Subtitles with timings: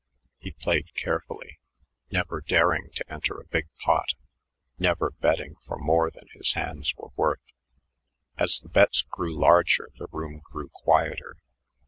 [0.39, 1.59] He played carefully,
[2.09, 4.15] never daring to enter a big pot,
[4.79, 7.53] never betting for more than his hands were worth.
[8.35, 11.37] As the bets grew larger, the room grew quieter.